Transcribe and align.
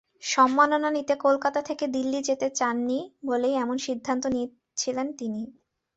সম্মাননা 0.25 0.89
নিতে 0.91 1.13
কলকাতা 1.25 1.61
থেকে 1.61 1.85
দিল্লি 1.95 2.19
যেতে 2.23 2.47
চাননি 2.59 2.99
বলেই 3.25 3.55
এমন 3.55 3.77
সিদ্ধান্ত 3.85 4.23
নিয়েছিলেন 4.27 5.07
তিনি। 5.19 5.41